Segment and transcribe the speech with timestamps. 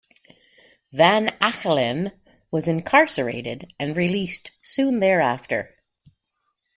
[0.91, 2.11] Van Achelen
[2.49, 5.75] was incarcerated and released soon thereafter.